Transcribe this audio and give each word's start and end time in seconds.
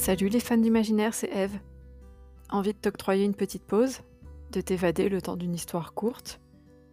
Salut 0.00 0.30
les 0.30 0.40
fans 0.40 0.56
d'imaginaire, 0.56 1.12
c'est 1.12 1.30
Eve. 1.30 1.58
Envie 2.48 2.72
de 2.72 2.78
t'octroyer 2.78 3.26
une 3.26 3.34
petite 3.34 3.64
pause, 3.64 3.98
de 4.50 4.62
t'évader 4.62 5.10
le 5.10 5.20
temps 5.20 5.36
d'une 5.36 5.54
histoire 5.54 5.92
courte, 5.92 6.40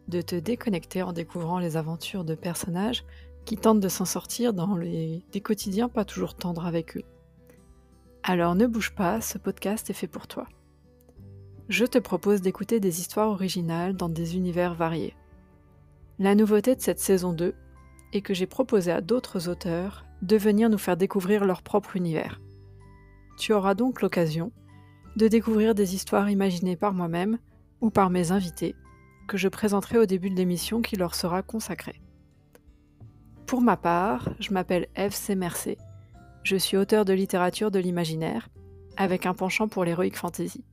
de 0.10 0.20
te 0.20 0.36
déconnecter 0.36 1.04
en 1.04 1.14
découvrant 1.14 1.58
les 1.58 1.78
aventures 1.78 2.26
de 2.26 2.36
personnages 2.36 3.06
qui 3.46 3.56
tentent 3.56 3.80
de 3.80 3.88
s'en 3.88 4.04
sortir 4.04 4.54
dans 4.54 4.76
les... 4.76 5.24
des 5.32 5.40
quotidiens 5.40 5.88
pas 5.88 6.04
toujours 6.04 6.36
tendres 6.36 6.66
avec 6.66 6.98
eux. 6.98 7.04
Alors 8.24 8.56
ne 8.56 8.68
bouge 8.68 8.94
pas, 8.94 9.22
ce 9.22 9.38
podcast 9.38 9.90
est 9.90 9.94
fait 9.94 10.08
pour 10.08 10.28
toi. 10.28 10.46
Je 11.70 11.86
te 11.86 12.00
propose 12.00 12.42
d'écouter 12.42 12.82
des 12.82 13.00
histoires 13.00 13.30
originales 13.30 13.96
dans 13.96 14.10
des 14.10 14.36
univers 14.36 14.74
variés. 14.74 15.16
La 16.20 16.36
nouveauté 16.36 16.76
de 16.76 16.82
cette 16.82 17.00
saison 17.00 17.32
2 17.32 17.56
est 18.12 18.22
que 18.22 18.34
j'ai 18.34 18.48
proposé 18.48 18.92
à 18.92 19.00
d'autres 19.00 19.48
auteurs 19.48 20.04
de 20.24 20.36
venir 20.36 20.70
nous 20.70 20.78
faire 20.78 20.98
découvrir 20.98 21.46
leur 21.46 21.62
propre 21.62 21.96
univers. 21.96 22.42
Tu 23.38 23.54
auras 23.54 23.76
donc 23.76 24.02
l'occasion 24.02 24.52
de 25.16 25.28
découvrir 25.28 25.76
des 25.76 25.96
histoires 25.96 26.30
imaginées 26.30 26.76
par 26.76 26.94
moi-même 26.94 27.38
ou 27.82 27.92
par 27.92 28.10
mes 28.10 28.32
invités, 28.32 28.76
que 29.28 29.38
je 29.38 29.48
présenterai 29.48 30.00
au 30.00 30.06
début 30.06 30.30
de 30.30 30.36
l'émission 30.36 30.82
qui 30.82 30.96
leur 30.96 31.14
sera 31.14 31.44
consacrée. 31.44 32.02
Pour 33.46 33.62
ma 33.62 33.78
part, 33.78 34.30
je 34.40 34.52
m'appelle 34.52 34.88
Eve 34.96 35.14
C. 35.14 35.36
Mercé. 35.36 35.78
Je 36.44 36.56
suis 36.56 36.78
auteur 36.78 37.06
de 37.06 37.14
littérature 37.14 37.72
de 37.72 37.80
l'imaginaire, 37.80 38.50
avec 38.98 39.26
un 39.26 39.34
penchant 39.34 39.68
pour 39.68 39.86
l'héroïque 39.86 40.18
fantasy. 40.18 40.66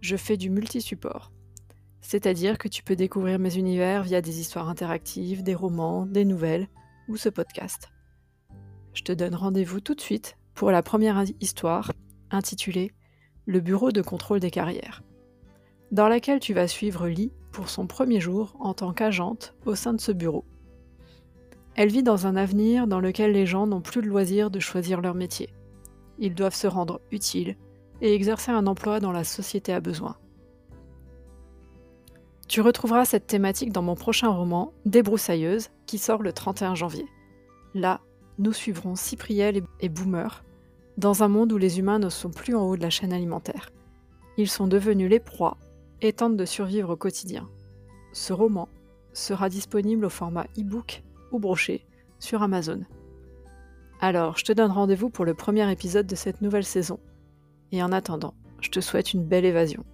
Je 0.00 0.16
fais 0.16 0.36
du 0.36 0.50
multi-support, 0.50 1.32
c'est-à-dire 2.00 2.58
que 2.58 2.68
tu 2.68 2.82
peux 2.82 2.96
découvrir 2.96 3.38
mes 3.38 3.56
univers 3.56 4.02
via 4.02 4.20
des 4.20 4.40
histoires 4.40 4.68
interactives, 4.68 5.42
des 5.42 5.54
romans, 5.54 6.06
des 6.06 6.24
nouvelles 6.24 6.68
ou 7.08 7.16
ce 7.16 7.28
podcast. 7.28 7.90
Je 8.92 9.02
te 9.02 9.12
donne 9.12 9.34
rendez-vous 9.34 9.80
tout 9.80 9.94
de 9.94 10.00
suite 10.00 10.36
pour 10.56 10.70
la 10.70 10.82
première 10.82 11.22
histoire 11.40 11.92
intitulée 12.30 12.90
Le 13.44 13.60
Bureau 13.60 13.92
de 13.92 14.00
contrôle 14.00 14.40
des 14.40 14.50
carrières, 14.50 15.02
dans 15.92 16.08
laquelle 16.08 16.40
tu 16.40 16.54
vas 16.54 16.66
suivre 16.66 17.06
Lee 17.06 17.30
pour 17.52 17.68
son 17.68 17.86
premier 17.86 18.20
jour 18.20 18.56
en 18.58 18.72
tant 18.72 18.94
qu'agente 18.94 19.54
au 19.66 19.74
sein 19.74 19.92
de 19.92 20.00
ce 20.00 20.12
bureau. 20.12 20.46
Elle 21.74 21.90
vit 21.90 22.02
dans 22.02 22.26
un 22.26 22.36
avenir 22.36 22.86
dans 22.86 23.00
lequel 23.00 23.32
les 23.32 23.44
gens 23.44 23.66
n'ont 23.66 23.82
plus 23.82 24.00
le 24.00 24.08
loisir 24.08 24.50
de 24.50 24.58
choisir 24.58 25.02
leur 25.02 25.14
métier. 25.14 25.50
Ils 26.18 26.34
doivent 26.34 26.54
se 26.54 26.66
rendre 26.66 27.02
utiles 27.12 27.56
et 28.00 28.14
exercer 28.14 28.50
un 28.50 28.66
emploi 28.66 28.98
dont 28.98 29.12
la 29.12 29.24
société 29.24 29.74
a 29.74 29.80
besoin. 29.80 30.16
Tu 32.48 32.62
retrouveras 32.62 33.04
cette 33.04 33.26
thématique 33.26 33.72
dans 33.72 33.82
mon 33.82 33.94
prochain 33.94 34.30
roman, 34.30 34.72
Débroussailleuse, 34.86 35.68
qui 35.84 35.98
sort 35.98 36.22
le 36.22 36.32
31 36.32 36.74
janvier. 36.74 37.04
Là, 37.74 38.00
nous 38.38 38.52
suivrons 38.52 38.96
Cypriel 38.96 39.62
et 39.80 39.88
Boomer 39.88 40.44
dans 40.96 41.22
un 41.22 41.28
monde 41.28 41.52
où 41.52 41.58
les 41.58 41.78
humains 41.78 41.98
ne 41.98 42.08
sont 42.08 42.30
plus 42.30 42.54
en 42.54 42.62
haut 42.62 42.76
de 42.76 42.82
la 42.82 42.90
chaîne 42.90 43.12
alimentaire. 43.12 43.70
Ils 44.38 44.48
sont 44.48 44.66
devenus 44.66 45.10
les 45.10 45.20
proies 45.20 45.56
et 46.02 46.12
tentent 46.12 46.36
de 46.36 46.44
survivre 46.44 46.90
au 46.90 46.96
quotidien. 46.96 47.48
Ce 48.12 48.32
roman 48.32 48.68
sera 49.12 49.48
disponible 49.48 50.04
au 50.04 50.10
format 50.10 50.46
e-book 50.58 51.02
ou 51.32 51.38
broché 51.38 51.86
sur 52.18 52.42
Amazon. 52.42 52.80
Alors, 54.00 54.36
je 54.36 54.44
te 54.44 54.52
donne 54.52 54.70
rendez-vous 54.70 55.10
pour 55.10 55.24
le 55.24 55.34
premier 55.34 55.70
épisode 55.70 56.06
de 56.06 56.14
cette 56.14 56.42
nouvelle 56.42 56.64
saison. 56.64 56.98
Et 57.72 57.82
en 57.82 57.92
attendant, 57.92 58.34
je 58.60 58.70
te 58.70 58.80
souhaite 58.80 59.14
une 59.14 59.24
belle 59.24 59.46
évasion. 59.46 59.84